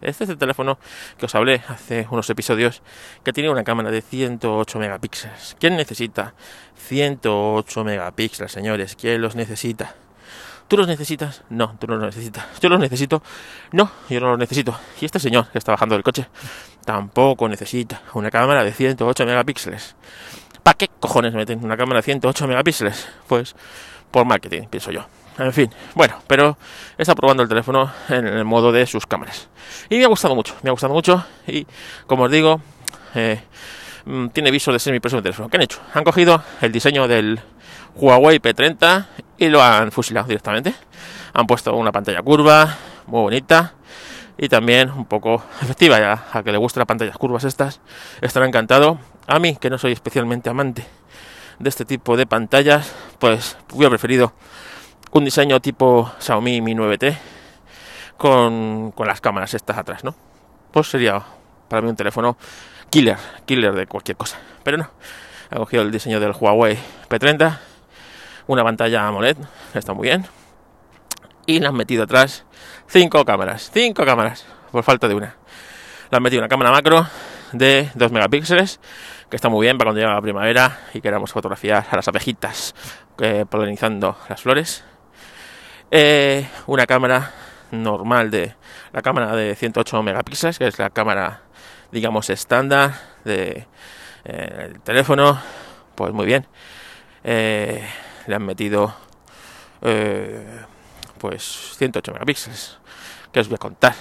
Este 0.00 0.24
es 0.24 0.30
el 0.30 0.38
teléfono 0.38 0.78
que 1.18 1.26
os 1.26 1.34
hablé 1.34 1.62
hace 1.68 2.06
unos 2.10 2.28
episodios 2.28 2.82
que 3.22 3.32
tiene 3.32 3.50
una 3.50 3.64
cámara 3.64 3.90
de 3.90 4.02
108 4.02 4.78
megapíxeles. 4.78 5.56
¿Quién 5.58 5.76
necesita 5.76 6.34
108 6.76 7.84
megapíxeles, 7.84 8.52
señores? 8.52 8.96
¿Quién 8.96 9.22
los 9.22 9.34
necesita? 9.34 9.94
¿Tú 10.68 10.78
los 10.78 10.86
necesitas? 10.86 11.42
No, 11.50 11.76
tú 11.78 11.86
no 11.86 11.96
los 11.96 12.06
necesitas. 12.06 12.46
¿Yo 12.60 12.68
los 12.68 12.80
necesito? 12.80 13.22
No, 13.72 13.90
yo 14.08 14.20
no 14.20 14.30
los 14.30 14.38
necesito. 14.38 14.78
Y 15.00 15.04
este 15.04 15.18
señor 15.18 15.48
que 15.48 15.58
está 15.58 15.72
bajando 15.72 15.94
del 15.94 16.02
coche 16.02 16.26
tampoco 16.84 17.48
necesita 17.48 18.02
una 18.14 18.30
cámara 18.30 18.64
de 18.64 18.72
108 18.72 19.26
megapíxeles. 19.26 19.94
¿Para 20.62 20.78
qué 20.78 20.88
cojones 21.00 21.34
meten 21.34 21.62
una 21.62 21.76
cámara 21.76 21.98
de 21.98 22.04
108 22.04 22.46
megapíxeles? 22.46 23.08
Pues 23.28 23.54
por 24.10 24.24
marketing, 24.24 24.62
pienso 24.70 24.90
yo. 24.90 25.04
En 25.38 25.52
fin, 25.52 25.70
bueno, 25.94 26.14
pero 26.26 26.56
está 26.96 27.14
probando 27.14 27.42
el 27.42 27.48
teléfono 27.48 27.92
en 28.08 28.26
el 28.26 28.44
modo 28.44 28.70
de 28.70 28.86
sus 28.86 29.04
cámaras. 29.04 29.48
Y 29.90 29.98
me 29.98 30.04
ha 30.04 30.08
gustado 30.08 30.34
mucho, 30.34 30.54
me 30.62 30.70
ha 30.70 30.72
gustado 30.72 30.94
mucho. 30.94 31.26
Y 31.46 31.66
como 32.06 32.24
os 32.24 32.30
digo, 32.30 32.60
eh, 33.14 33.42
mm, 34.04 34.28
tiene 34.28 34.50
viso 34.50 34.72
de 34.72 34.78
ser 34.78 34.92
mi 34.92 35.00
próximo 35.00 35.22
teléfono. 35.22 35.48
¿Qué 35.48 35.56
han 35.56 35.64
hecho? 35.64 35.80
Han 35.92 36.04
cogido 36.04 36.42
el 36.60 36.70
diseño 36.70 37.08
del 37.08 37.40
Huawei 37.96 38.38
P30 38.38 39.06
y 39.38 39.48
lo 39.48 39.62
han 39.62 39.92
fusilado 39.92 40.26
directamente. 40.26 40.74
Han 41.32 41.46
puesto 41.46 41.74
una 41.74 41.92
pantalla 41.92 42.22
curva, 42.22 42.76
muy 43.06 43.20
bonita 43.22 43.74
y 44.36 44.48
también 44.48 44.90
un 44.90 45.04
poco 45.04 45.42
efectiva 45.62 45.98
ya 45.98 46.26
a 46.32 46.42
que 46.42 46.52
le 46.52 46.58
gusten 46.58 46.80
las 46.80 46.86
pantallas 46.86 47.16
curvas 47.16 47.44
estas 47.44 47.80
estará 48.20 48.46
encantado 48.46 48.98
a 49.26 49.38
mí, 49.38 49.56
que 49.56 49.70
no 49.70 49.78
soy 49.78 49.92
especialmente 49.92 50.50
amante 50.50 50.84
de 51.58 51.68
este 51.68 51.84
tipo 51.84 52.16
de 52.16 52.26
pantallas, 52.26 52.92
pues 53.18 53.56
hubiera 53.72 53.90
preferido 53.90 54.32
un 55.12 55.24
diseño 55.24 55.60
tipo 55.60 56.10
Xiaomi 56.18 56.60
Mi 56.60 56.74
9T 56.74 57.16
con, 58.16 58.90
con 58.92 59.06
las 59.06 59.20
cámaras 59.20 59.54
estas 59.54 59.78
atrás, 59.78 60.04
¿no? 60.04 60.14
Pues 60.72 60.88
sería 60.88 61.22
para 61.68 61.82
mí 61.82 61.88
un 61.88 61.96
teléfono 61.96 62.36
killer, 62.90 63.16
killer 63.46 63.72
de 63.74 63.86
cualquier 63.86 64.16
cosa. 64.16 64.38
Pero 64.62 64.76
no, 64.76 64.90
he 65.50 65.56
cogido 65.56 65.82
el 65.82 65.92
diseño 65.92 66.20
del 66.20 66.32
Huawei 66.32 66.78
P30, 67.08 67.58
una 68.46 68.62
pantalla 68.62 69.06
AMOLED, 69.06 69.36
está 69.74 69.92
muy 69.94 70.08
bien, 70.08 70.26
y 71.46 71.60
le 71.60 71.66
han 71.66 71.74
metido 71.74 72.04
atrás 72.04 72.44
cinco 72.86 73.24
cámaras, 73.24 73.70
cinco 73.72 74.04
cámaras, 74.04 74.44
por 74.70 74.82
falta 74.82 75.08
de 75.08 75.14
una. 75.14 75.36
Le 76.10 76.16
han 76.16 76.22
metido 76.22 76.40
una 76.40 76.48
cámara 76.48 76.70
macro 76.70 77.06
de 77.52 77.90
2 77.94 78.12
megapíxeles, 78.12 78.80
que 79.30 79.36
está 79.36 79.48
muy 79.48 79.66
bien 79.66 79.78
para 79.78 79.88
cuando 79.88 80.00
llega 80.00 80.14
la 80.14 80.20
primavera 80.20 80.80
y 80.92 81.00
queramos 81.00 81.32
fotografiar 81.32 81.86
a 81.90 81.96
las 81.96 82.08
abejitas 82.08 82.74
eh, 83.18 83.44
polinizando 83.48 84.16
las 84.28 84.42
flores. 84.42 84.84
Eh, 85.90 86.48
una 86.66 86.86
cámara 86.86 87.32
normal 87.70 88.30
de 88.30 88.54
la 88.92 89.02
cámara 89.02 89.34
de 89.36 89.54
108 89.54 90.02
megapíxeles, 90.02 90.58
que 90.58 90.66
es 90.66 90.78
la 90.78 90.90
cámara, 90.90 91.42
digamos, 91.92 92.30
estándar 92.30 92.94
de 93.24 93.66
eh, 94.24 94.74
teléfono. 94.82 95.40
Pues 95.94 96.12
muy 96.12 96.26
bien. 96.26 96.46
Le 98.26 98.34
han 98.34 98.44
metido 98.44 98.94
pues 101.18 101.74
108 101.76 102.12
megapíxeles. 102.12 102.78
Que 103.32 103.40
os 103.40 103.48
voy 103.48 103.56
a 103.56 103.58
contar 103.58 103.94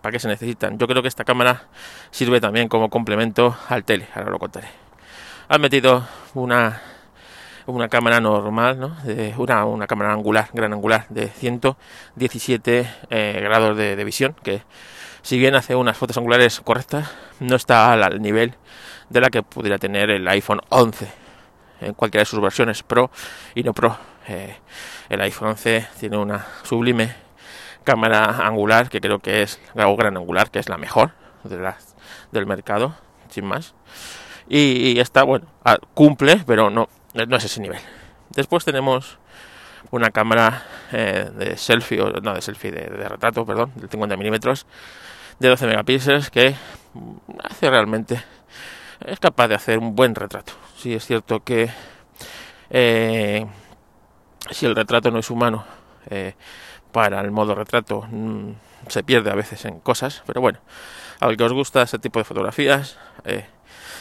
¿Para 0.00 0.12
qué 0.12 0.18
se 0.18 0.28
necesitan? 0.28 0.78
Yo 0.78 0.86
creo 0.86 1.02
que 1.02 1.08
esta 1.08 1.24
cámara 1.24 1.64
sirve 2.10 2.40
también 2.40 2.68
como 2.68 2.88
complemento 2.88 3.56
al 3.68 3.84
tele, 3.84 4.08
ahora 4.14 4.30
lo 4.30 4.38
contaré. 4.38 4.68
Han 5.48 5.60
metido 5.60 6.06
una, 6.34 6.80
una 7.66 7.88
cámara 7.88 8.20
normal, 8.20 8.78
¿no? 8.78 8.96
de 9.04 9.34
una, 9.36 9.64
una 9.64 9.86
cámara 9.86 10.12
angular, 10.12 10.48
gran 10.52 10.72
angular, 10.72 11.06
de 11.08 11.28
117 11.28 12.90
eh, 13.10 13.40
grados 13.42 13.76
de, 13.76 14.04
visión, 14.04 14.34
que 14.42 14.62
si 15.22 15.38
bien 15.38 15.54
hace 15.54 15.74
unas 15.74 15.98
fotos 15.98 16.16
angulares 16.16 16.60
correctas, 16.60 17.10
no 17.40 17.56
está 17.56 17.92
al 17.92 18.22
nivel 18.22 18.54
de 19.10 19.20
la 19.20 19.28
que 19.28 19.42
pudiera 19.42 19.78
tener 19.78 20.10
el 20.10 20.26
iPhone 20.28 20.60
11 20.68 21.19
en 21.80 21.94
cualquiera 21.94 22.22
de 22.22 22.26
sus 22.26 22.40
versiones 22.40 22.82
Pro 22.82 23.10
y 23.54 23.62
no 23.62 23.72
Pro. 23.72 23.96
Eh, 24.28 24.56
el 25.08 25.20
iPhone 25.22 25.48
11 25.48 25.88
tiene 25.98 26.16
una 26.16 26.46
sublime 26.62 27.14
cámara 27.84 28.46
angular, 28.46 28.88
que 28.88 29.00
creo 29.00 29.18
que 29.18 29.42
es, 29.42 29.60
o 29.74 29.96
gran 29.96 30.16
angular, 30.16 30.50
que 30.50 30.58
es 30.58 30.68
la 30.68 30.78
mejor 30.78 31.12
de 31.44 31.58
las, 31.58 31.96
del 32.30 32.46
mercado, 32.46 32.94
sin 33.28 33.46
más. 33.46 33.74
Y, 34.48 34.98
esta, 34.98 35.22
bueno, 35.22 35.46
ah, 35.64 35.78
cumple, 35.94 36.42
pero 36.46 36.70
no, 36.70 36.88
no 37.14 37.36
es 37.36 37.44
ese 37.44 37.60
nivel. 37.60 37.80
Después 38.30 38.64
tenemos 38.64 39.18
una 39.90 40.10
cámara 40.10 40.64
eh, 40.92 41.30
de 41.34 41.56
selfie, 41.56 42.00
o 42.00 42.10
no 42.20 42.34
de 42.34 42.42
selfie, 42.42 42.70
de, 42.70 43.08
retrato, 43.08 43.44
perdón, 43.44 43.72
de 43.76 43.88
50 43.88 44.16
milímetros, 44.16 44.66
de 45.38 45.48
12 45.48 45.66
megapíxeles, 45.66 46.30
que 46.30 46.54
hace 47.42 47.70
realmente, 47.70 48.22
es 49.04 49.20
capaz 49.20 49.48
de 49.48 49.54
hacer 49.54 49.78
un 49.78 49.94
buen 49.94 50.14
retrato. 50.14 50.52
Sí, 50.76 50.94
es 50.94 51.04
cierto 51.04 51.40
que 51.40 51.70
eh, 52.70 53.46
si 54.50 54.66
el 54.66 54.76
retrato 54.76 55.10
no 55.10 55.18
es 55.18 55.30
humano, 55.30 55.64
eh, 56.08 56.34
para 56.92 57.20
el 57.20 57.30
modo 57.30 57.54
retrato 57.54 58.06
mm, 58.10 58.52
se 58.88 59.02
pierde 59.02 59.30
a 59.30 59.34
veces 59.34 59.64
en 59.64 59.80
cosas, 59.80 60.22
pero 60.26 60.40
bueno, 60.40 60.58
al 61.20 61.36
que 61.36 61.44
os 61.44 61.52
gusta 61.52 61.82
ese 61.82 61.98
tipo 61.98 62.18
de 62.18 62.24
fotografías, 62.24 62.98
eh, 63.24 63.46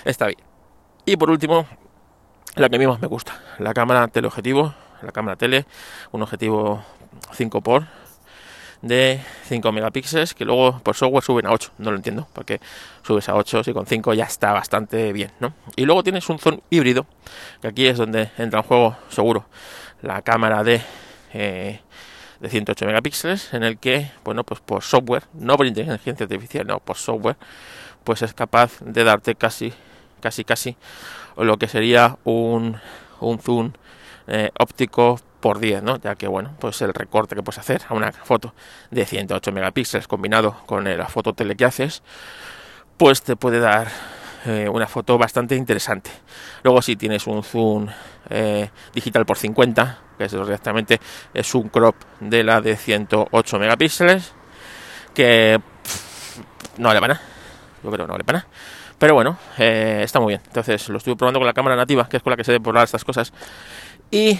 está 0.05 0.27
bien. 0.27 0.39
Y 1.05 1.17
por 1.17 1.29
último, 1.29 1.65
la 2.55 2.69
que 2.69 2.75
a 2.75 2.79
mí 2.79 2.87
más 2.87 2.99
me 2.99 3.07
gusta, 3.07 3.39
la 3.57 3.73
cámara 3.73 4.07
teleobjetivo, 4.07 4.73
la 5.01 5.11
cámara 5.11 5.35
tele, 5.35 5.65
un 6.11 6.21
objetivo 6.21 6.83
5x 7.37 7.87
de 8.81 9.19
5 9.47 9.71
megapíxeles 9.71 10.33
que 10.33 10.45
luego 10.45 10.79
por 10.79 10.95
software 10.95 11.23
suben 11.23 11.45
a 11.45 11.51
8, 11.51 11.73
no 11.79 11.91
lo 11.91 11.97
entiendo, 11.97 12.27
porque 12.33 12.61
subes 13.03 13.27
a 13.29 13.35
8 13.35 13.63
si 13.63 13.73
con 13.73 13.85
5 13.85 14.13
ya 14.13 14.25
está 14.25 14.53
bastante 14.53 15.11
bien, 15.13 15.31
¿no? 15.39 15.53
Y 15.75 15.85
luego 15.85 16.03
tienes 16.03 16.29
un 16.29 16.39
zoom 16.39 16.59
híbrido, 16.69 17.05
que 17.61 17.67
aquí 17.67 17.87
es 17.87 17.97
donde 17.97 18.31
entra 18.37 18.59
en 18.59 18.65
juego 18.65 18.95
seguro 19.09 19.45
la 20.01 20.21
cámara 20.21 20.63
de 20.63 20.81
eh, 21.33 21.81
de 22.39 22.49
108 22.49 22.85
megapíxeles 22.85 23.53
en 23.53 23.63
el 23.63 23.77
que, 23.77 24.11
bueno, 24.23 24.43
pues 24.43 24.61
por 24.61 24.83
software, 24.83 25.23
no 25.33 25.57
por 25.57 25.65
inteligencia 25.65 26.23
artificial, 26.23 26.65
no, 26.65 26.79
por 26.79 26.97
software, 26.97 27.37
pues 28.03 28.21
es 28.21 28.33
capaz 28.33 28.79
de 28.81 29.03
darte 29.03 29.35
casi, 29.35 29.73
casi, 30.21 30.43
casi 30.43 30.77
lo 31.37 31.57
que 31.57 31.67
sería 31.67 32.17
un, 32.23 32.77
un 33.19 33.39
zoom 33.39 33.73
eh, 34.27 34.51
óptico 34.57 35.19
por 35.39 35.59
10, 35.59 35.83
¿no? 35.83 35.97
Ya 35.97 36.15
que, 36.15 36.27
bueno, 36.27 36.55
pues 36.59 36.81
el 36.81 36.93
recorte 36.93 37.35
que 37.35 37.43
puedes 37.43 37.59
hacer 37.59 37.81
a 37.87 37.93
una 37.93 38.11
foto 38.11 38.53
de 38.91 39.05
108 39.05 39.51
megapíxeles 39.51 40.07
combinado 40.07 40.57
con 40.65 40.83
la 40.85 41.07
foto 41.07 41.33
tele 41.33 41.55
que 41.55 41.65
haces, 41.65 42.03
pues 42.97 43.21
te 43.21 43.35
puede 43.35 43.59
dar 43.59 43.87
eh, 44.45 44.69
una 44.69 44.87
foto 44.87 45.17
bastante 45.17 45.55
interesante. 45.55 46.11
Luego 46.63 46.81
si 46.81 46.95
tienes 46.95 47.27
un 47.27 47.43
zoom 47.43 47.87
eh, 48.29 48.69
digital 48.93 49.25
por 49.25 49.37
50, 49.37 49.99
que 50.17 50.25
es 50.25 50.31
directamente 50.31 50.99
es 51.33 51.55
un 51.55 51.69
crop 51.69 51.95
de 52.19 52.43
la 52.43 52.61
de 52.61 52.75
108 52.75 53.59
megapíxeles, 53.59 54.33
que 55.13 55.59
no 56.77 56.87
vale 56.87 56.99
para 56.99 57.13
nada. 57.15 57.25
Yo 57.83 57.91
creo 57.91 58.07
no 58.07 58.13
vale 58.13 58.23
para 58.23 58.39
nada. 58.39 58.49
Pero 58.97 59.13
bueno, 59.13 59.37
eh, 59.57 60.01
está 60.03 60.19
muy 60.19 60.33
bien. 60.33 60.41
Entonces 60.45 60.89
lo 60.89 60.97
estuve 60.97 61.15
probando 61.15 61.39
con 61.39 61.47
la 61.47 61.53
cámara 61.53 61.75
nativa, 61.75 62.07
que 62.07 62.17
es 62.17 62.23
con 62.23 62.31
la 62.31 62.37
que 62.37 62.43
se 62.43 62.51
debe 62.51 62.63
probar 62.63 62.83
estas 62.83 63.05
cosas. 63.05 63.31
Y, 64.11 64.37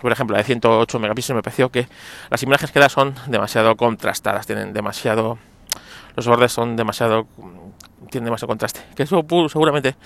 por 0.00 0.12
ejemplo, 0.12 0.34
la 0.34 0.38
de 0.38 0.44
108 0.44 0.98
megapíxeles 0.98 1.36
me 1.36 1.42
pareció 1.42 1.70
que 1.70 1.88
las 2.30 2.42
imágenes 2.42 2.72
que 2.72 2.80
da 2.80 2.88
son 2.88 3.14
demasiado 3.26 3.76
contrastadas, 3.76 4.46
tienen 4.46 4.72
demasiado... 4.72 5.38
Los 6.16 6.26
bordes 6.26 6.50
son 6.50 6.76
demasiado 6.76 7.26
tiene 8.10 8.26
demasiado 8.26 8.48
contraste. 8.48 8.80
Que 8.94 9.04
eso 9.04 9.24
seguramente 9.48 9.96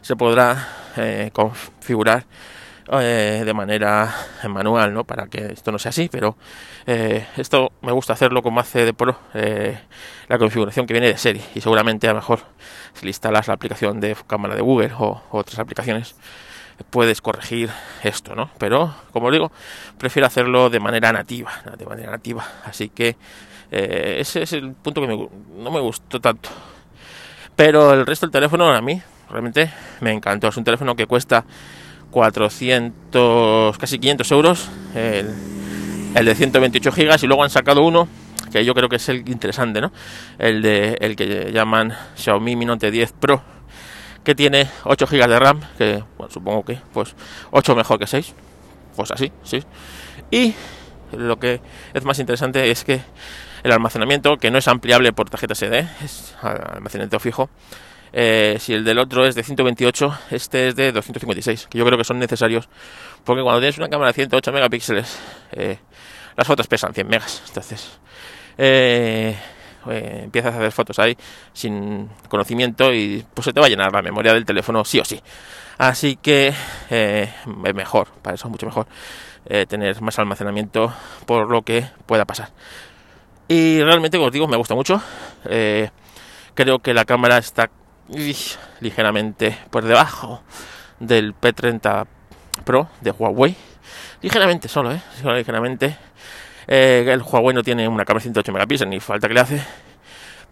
se 0.00 0.16
podrá 0.16 0.68
eh, 0.96 1.30
configurar 1.32 2.24
eh, 3.00 3.42
de 3.44 3.54
manera 3.54 4.14
manual, 4.48 4.94
¿no? 4.94 5.04
Para 5.04 5.26
que 5.26 5.52
esto 5.52 5.72
no 5.72 5.78
sea 5.78 5.90
así, 5.90 6.08
pero 6.10 6.36
eh, 6.86 7.26
esto 7.36 7.72
me 7.82 7.92
gusta 7.92 8.14
hacerlo 8.14 8.42
como 8.42 8.60
hace 8.60 8.84
de 8.84 8.94
Pro 8.94 9.18
la 9.32 10.38
configuración 10.38 10.86
que 10.86 10.94
viene 10.94 11.08
de 11.08 11.18
serie 11.18 11.42
y 11.54 11.60
seguramente 11.60 12.06
a 12.06 12.12
lo 12.12 12.16
mejor 12.16 12.40
si 12.94 13.04
le 13.04 13.10
instalas 13.10 13.48
la 13.48 13.54
aplicación 13.54 14.00
de 14.00 14.16
cámara 14.26 14.54
de 14.54 14.60
Google 14.60 14.92
o, 14.98 15.22
otras 15.30 15.58
aplicaciones 15.58 16.16
puedes 16.90 17.20
corregir 17.20 17.70
esto, 18.02 18.34
¿no? 18.34 18.50
Pero 18.58 18.94
como 19.12 19.30
digo, 19.30 19.52
prefiero 19.98 20.26
hacerlo 20.26 20.70
de 20.70 20.80
manera 20.80 21.12
nativa, 21.12 21.52
de 21.76 21.86
manera 21.86 22.10
nativa. 22.10 22.46
Así 22.64 22.88
que 22.88 23.16
ese 23.70 24.42
es 24.42 24.52
el 24.52 24.72
punto 24.72 25.00
que 25.00 25.08
no 25.08 25.70
me 25.70 25.80
gustó 25.80 26.20
tanto 26.20 26.48
pero 27.58 27.92
el 27.92 28.06
resto 28.06 28.24
del 28.24 28.30
teléfono 28.30 28.72
a 28.72 28.80
mí 28.80 29.02
realmente 29.28 29.68
me 30.00 30.12
encantó. 30.12 30.46
Es 30.46 30.56
un 30.56 30.62
teléfono 30.62 30.94
que 30.94 31.06
cuesta 31.06 31.44
400, 32.12 33.76
casi 33.76 33.98
500 33.98 34.30
euros. 34.30 34.68
El, 34.94 36.24
de 36.24 36.34
128 36.36 36.92
gigas 36.92 37.20
y 37.24 37.26
luego 37.26 37.42
han 37.42 37.50
sacado 37.50 37.82
uno 37.82 38.06
que 38.52 38.64
yo 38.64 38.74
creo 38.74 38.88
que 38.88 38.94
es 38.94 39.08
el 39.08 39.28
interesante, 39.28 39.80
¿no? 39.80 39.90
El 40.38 40.62
de 40.62 40.98
el 41.00 41.16
que 41.16 41.50
llaman 41.52 41.92
Xiaomi 42.14 42.54
Mi 42.54 42.64
Note 42.64 42.92
10 42.92 43.10
Pro, 43.14 43.42
que 44.28 44.34
tiene 44.34 44.68
8 44.84 45.06
gigas 45.06 45.30
de 45.30 45.38
RAM, 45.38 45.58
que 45.78 46.04
supongo 46.28 46.62
que 46.62 46.78
pues 46.92 47.14
8 47.50 47.74
mejor 47.74 47.98
que 47.98 48.06
6, 48.06 48.34
pues 48.94 49.10
así, 49.10 49.32
sí. 49.42 49.64
Y 50.30 50.52
lo 51.16 51.38
que 51.38 51.62
es 51.94 52.04
más 52.04 52.18
interesante 52.18 52.70
es 52.70 52.84
que 52.84 53.00
el 53.62 53.72
almacenamiento, 53.72 54.36
que 54.36 54.50
no 54.50 54.58
es 54.58 54.68
ampliable 54.68 55.14
por 55.14 55.30
tarjeta 55.30 55.54
SD, 55.54 55.78
es 56.04 56.36
almacenamiento 56.42 57.18
fijo. 57.20 57.48
Eh, 58.12 58.58
si 58.60 58.74
el 58.74 58.84
del 58.84 58.98
otro 58.98 59.24
es 59.24 59.34
de 59.34 59.42
128, 59.42 60.18
este 60.32 60.68
es 60.68 60.76
de 60.76 60.92
256, 60.92 61.66
que 61.70 61.78
yo 61.78 61.86
creo 61.86 61.96
que 61.96 62.04
son 62.04 62.18
necesarios, 62.18 62.68
porque 63.24 63.40
cuando 63.40 63.60
tienes 63.60 63.78
una 63.78 63.88
cámara 63.88 64.08
de 64.08 64.14
108 64.14 64.52
megapíxeles, 64.52 65.18
eh, 65.52 65.78
las 66.36 66.46
fotos 66.46 66.66
pesan 66.66 66.92
100 66.92 67.08
megas, 67.08 67.42
entonces 67.48 67.98
eh, 68.58 69.38
empiezas 69.90 70.54
a 70.54 70.58
hacer 70.58 70.72
fotos 70.72 70.98
ahí 70.98 71.16
sin 71.52 72.08
conocimiento 72.28 72.92
y 72.92 73.24
pues 73.34 73.44
se 73.44 73.52
te 73.52 73.60
va 73.60 73.66
a 73.66 73.68
llenar 73.68 73.92
la 73.92 74.02
memoria 74.02 74.32
del 74.32 74.44
teléfono 74.44 74.84
sí 74.84 74.98
o 75.00 75.04
sí. 75.04 75.20
Así 75.78 76.16
que 76.16 76.52
es 76.90 77.74
mejor, 77.74 78.08
para 78.22 78.34
eso 78.34 78.48
es 78.48 78.50
mucho 78.50 78.66
mejor 78.66 78.86
tener 79.68 80.00
más 80.02 80.18
almacenamiento 80.18 80.92
por 81.24 81.48
lo 81.50 81.62
que 81.62 81.86
pueda 82.06 82.24
pasar. 82.24 82.50
Y 83.48 83.82
realmente, 83.82 84.18
como 84.18 84.26
os 84.26 84.32
digo, 84.32 84.46
me 84.46 84.58
gusta 84.58 84.74
mucho. 84.74 85.02
Eh, 85.46 85.88
creo 86.54 86.80
que 86.80 86.92
la 86.92 87.06
cámara 87.06 87.38
está 87.38 87.70
ligeramente 88.80 89.58
por 89.70 89.84
debajo 89.84 90.42
del 91.00 91.34
P30 91.34 92.06
Pro 92.64 92.90
de 93.00 93.10
Huawei. 93.10 93.56
Ligeramente 94.20 94.68
solo, 94.68 94.92
¿eh? 94.92 95.00
ligeramente. 95.34 95.96
Eh, 96.68 97.06
el 97.08 97.22
Huawei 97.22 97.54
no 97.54 97.62
tiene 97.62 97.88
una 97.88 98.04
cámara 98.04 98.20
de 98.20 98.24
108 98.24 98.52
megapíxeles, 98.52 98.90
ni 98.90 99.00
falta 99.00 99.26
que 99.26 99.34
le 99.34 99.40
hace. 99.40 99.62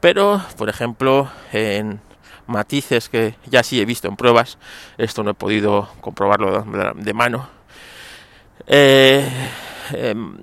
Pero, 0.01 0.43
por 0.57 0.69
ejemplo, 0.69 1.31
en 1.53 2.01
matices 2.47 3.09
que 3.09 3.35
ya 3.47 3.63
sí 3.63 3.81
he 3.81 3.85
visto 3.85 4.09
en 4.09 4.17
pruebas. 4.17 4.59
Esto 4.99 5.23
no 5.23 5.33
he 5.33 5.35
podido 5.35 5.89
comprobarlo 6.01 6.65
de, 6.95 7.15
mano. 7.15 7.49
Eh, 8.67 9.29
em, 9.93 10.39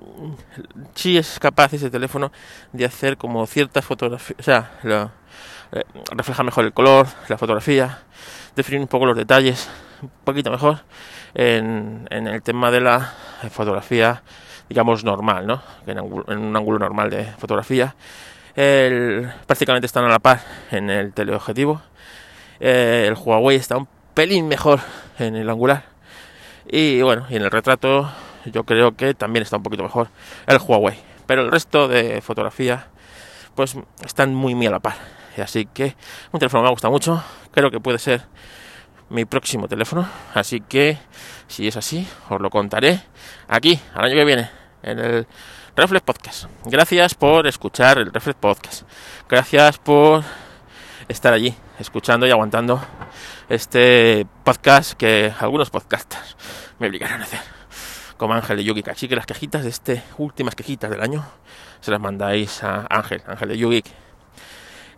sí 0.94 1.18
es 1.18 1.38
capaz 1.38 1.72
ese 1.72 1.90
teléfono 1.90 2.32
de 2.72 2.84
hacer 2.84 3.16
como 3.16 3.46
ciertas 3.46 3.84
fotografías, 3.84 4.38
o 4.38 4.42
sea, 4.42 4.70
eh, 5.72 5.82
refleja 6.12 6.42
mejor 6.42 6.64
el 6.64 6.72
color, 6.72 7.06
la 7.28 7.36
fotografía, 7.36 8.02
definir 8.56 8.80
un 8.80 8.88
poco 8.88 9.06
los 9.06 9.16
detalles, 9.16 9.68
un 10.00 10.10
poquito 10.24 10.50
mejor 10.50 10.80
en, 11.34 12.06
en 12.10 12.26
el 12.28 12.42
tema 12.42 12.70
de 12.70 12.80
la 12.80 13.12
fotografía, 13.50 14.22
digamos, 14.68 15.04
normal, 15.04 15.46
¿no? 15.46 15.62
En, 15.86 16.00
un 16.00 16.56
ángulo 16.56 16.78
normal 16.78 17.10
de 17.10 17.24
fotografía. 17.24 17.94
Prácticamente 18.54 19.86
están 19.86 20.04
a 20.04 20.08
la 20.08 20.18
par 20.18 20.40
en 20.70 20.90
el 20.90 21.12
teleobjetivo. 21.12 21.82
Eh, 22.60 23.06
el 23.08 23.14
Huawei 23.14 23.56
está 23.56 23.76
un 23.76 23.88
pelín 24.14 24.48
mejor 24.48 24.80
en 25.18 25.36
el 25.36 25.50
angular. 25.50 25.84
Y 26.66 27.02
bueno, 27.02 27.26
y 27.28 27.36
en 27.36 27.42
el 27.42 27.50
retrato 27.50 28.10
yo 28.46 28.64
creo 28.64 28.96
que 28.96 29.14
también 29.14 29.42
está 29.42 29.56
un 29.56 29.62
poquito 29.62 29.82
mejor 29.82 30.08
el 30.46 30.58
Huawei. 30.58 30.96
Pero 31.26 31.42
el 31.42 31.50
resto 31.50 31.88
de 31.88 32.20
fotografía 32.20 32.88
pues 33.54 33.76
están 34.04 34.34
muy 34.34 34.54
muy 34.54 34.66
a 34.66 34.70
la 34.70 34.80
par. 34.80 34.96
Así 35.36 35.66
que 35.66 35.96
un 36.32 36.38
teléfono 36.38 36.62
me 36.62 36.68
ha 36.68 36.72
gustado 36.72 36.92
mucho. 36.92 37.22
Creo 37.50 37.70
que 37.70 37.80
puede 37.80 37.98
ser 37.98 38.22
mi 39.08 39.24
próximo 39.24 39.68
teléfono. 39.68 40.08
Así 40.34 40.60
que 40.60 40.98
si 41.46 41.68
es 41.68 41.76
así, 41.76 42.06
os 42.28 42.40
lo 42.40 42.50
contaré 42.50 43.02
aquí, 43.48 43.80
al 43.94 44.04
año 44.04 44.14
que 44.14 44.24
viene, 44.24 44.50
en 44.82 44.98
el 44.98 45.26
Reflex 45.76 46.02
Podcast. 46.02 46.44
Gracias 46.64 47.14
por 47.14 47.46
escuchar 47.46 47.98
el 47.98 48.12
Reflex 48.12 48.38
Podcast. 48.38 48.82
Gracias 49.28 49.78
por 49.78 50.22
estar 51.08 51.32
allí, 51.32 51.54
escuchando 51.78 52.26
y 52.26 52.30
aguantando 52.30 52.80
este 53.48 54.26
podcast 54.44 54.92
que 54.92 55.32
algunos 55.38 55.70
podcasters 55.70 56.36
me 56.78 56.88
obligaron 56.88 57.20
a 57.20 57.24
hacer. 57.24 57.40
Como 58.16 58.32
Ángel 58.34 58.58
de 58.58 58.64
Yugi 58.64 58.84
Así 58.88 59.08
que 59.08 59.16
las 59.16 59.26
quejitas 59.26 59.64
de 59.64 59.70
este, 59.70 60.02
últimas 60.18 60.54
quejitas 60.54 60.88
del 60.90 61.02
año, 61.02 61.26
se 61.80 61.90
las 61.90 62.00
mandáis 62.00 62.62
a 62.62 62.86
Ángel, 62.88 63.22
Ángel 63.26 63.48
de 63.48 63.58
Yugi 63.58 63.82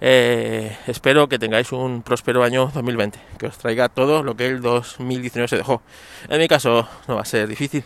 eh, 0.00 0.76
espero 0.87 1.29
que 1.29 1.38
tengáis 1.38 1.73
un 1.73 2.03
próspero 2.03 2.45
año 2.45 2.71
2020, 2.75 3.19
que 3.38 3.47
os 3.47 3.59
traiga 3.59 3.88
todo 3.88 4.23
lo 4.23 4.37
que 4.37 4.47
el 4.47 4.61
2019 4.61 5.49
se 5.49 5.57
dejó. 5.57 5.83
En 6.29 6.38
mi 6.38 6.49
caso 6.49 6.88
no 7.09 7.17
va 7.17 7.23
a 7.23 7.25
ser 7.25 7.49
difícil, 7.49 7.85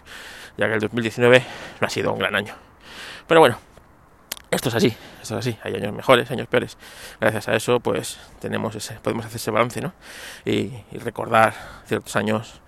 ya 0.56 0.66
que 0.68 0.74
el 0.74 0.80
2019 0.80 1.44
no 1.80 1.86
ha 1.86 1.90
sido 1.90 2.12
un 2.12 2.18
gran 2.18 2.34
año. 2.34 2.54
Pero 3.26 3.40
bueno, 3.40 3.58
esto 4.50 4.68
es 4.68 4.74
así, 4.74 4.88
esto 5.22 5.38
es 5.38 5.46
así. 5.46 5.58
Hay 5.62 5.74
años 5.76 5.94
mejores, 5.94 6.28
años 6.32 6.48
peores. 6.48 6.76
Gracias 7.20 7.48
a 7.48 7.54
eso, 7.54 7.78
pues 7.78 8.18
tenemos 8.40 8.74
ese, 8.74 8.94
podemos 8.94 9.24
hacer 9.24 9.36
ese 9.36 9.52
balance, 9.52 9.80
¿no? 9.80 9.92
Y, 10.44 10.72
recordar 10.98 11.54
ciertos 11.86 12.16
años 12.16 12.60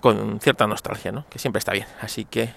con 0.00 0.38
cierta 0.40 0.68
nostalgia, 0.68 1.10
¿no? 1.10 1.26
Que 1.28 1.40
siempre 1.40 1.58
está 1.58 1.72
bien. 1.72 1.86
Así 2.00 2.24
que 2.24 2.54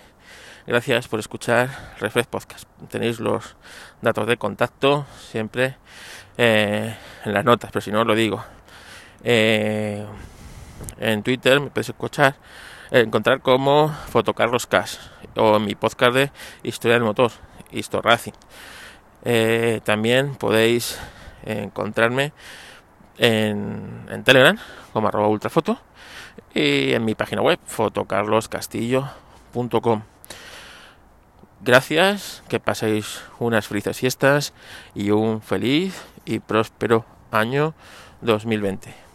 gracias 0.68 1.08
por 1.08 1.20
escuchar 1.20 1.96
Reflex 2.00 2.28
Podcast. 2.28 2.66
Tenéis 2.90 3.20
los 3.20 3.56
datos 4.04 4.28
de 4.28 4.38
contacto 4.38 5.08
siempre 5.32 5.78
eh, 6.38 6.96
en 7.26 7.34
las 7.34 7.44
notas, 7.44 7.72
pero 7.72 7.82
si 7.82 7.92
no 7.92 8.04
lo 8.04 8.14
digo. 8.16 8.44
Eh, 9.24 10.06
en 11.00 11.24
Twitter 11.24 11.60
me 11.60 11.70
podéis 11.70 11.90
escuchar, 11.90 12.36
eh, 12.92 13.00
encontrar 13.02 13.42
como 13.42 13.90
Fotocarlos 13.90 14.68
Cash 14.68 14.98
o 15.36 15.58
mi 15.60 15.74
podcast 15.76 16.14
de 16.14 16.32
Historia 16.64 16.96
del 16.96 17.04
Motor, 17.04 17.32
Histo 17.72 18.02
Racing. 18.02 18.34
también 19.84 20.36
podéis 20.36 21.00
encontrarme 21.44 22.32
en, 23.18 24.06
en, 24.10 24.24
Telegram 24.24 24.58
como 24.94 25.08
arroba 25.08 25.28
ultrafoto 25.28 25.80
y 26.54 26.94
en 26.94 27.04
mi 27.04 27.16
página 27.16 27.42
web 27.42 27.60
fotocarloscastillo.com. 27.66 30.04
Gracias, 31.62 32.44
que 32.48 32.60
paséis 32.60 33.24
unas 33.40 33.68
felices 33.68 33.98
fiestas 33.98 34.54
y 34.94 35.10
un 35.10 35.42
feliz 35.42 36.00
y 36.28 36.40
próspero 36.40 37.06
año 37.32 37.74
2020. 38.22 39.07